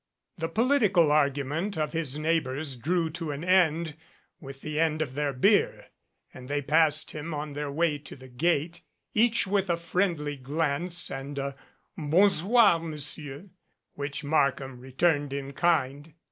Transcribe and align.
The 0.39 0.49
political 0.49 1.11
argument 1.11 1.77
of 1.77 1.93
his 1.93 2.17
neighbors 2.17 2.75
drew 2.75 3.11
to 3.11 3.29
an 3.29 3.41
120 3.41 3.43
THE 3.43 3.49
"FAIRY 3.53 3.77
GODMOTHER 3.77 3.87
end 3.87 3.95
with 4.39 4.61
the 4.61 4.79
end 4.79 5.01
of 5.03 5.13
their 5.13 5.31
beer 5.31 5.85
and 6.33 6.47
they 6.49 6.59
passed 6.63 7.11
him 7.11 7.35
on 7.35 7.53
their 7.53 7.71
way 7.71 7.99
to 7.99 8.15
the 8.15 8.27
gate, 8.27 8.81
each 9.13 9.45
with 9.45 9.69
a 9.69 9.77
friendly 9.77 10.37
glance 10.37 11.11
and 11.11 11.37
a 11.37 11.55
"Bon 11.95 12.27
soir, 12.31 12.79
Monsieur" 12.79 13.51
which 13.93 14.23
Markham 14.23 14.79
returned 14.79 15.33
in 15.33 15.53
kind. 15.53 16.15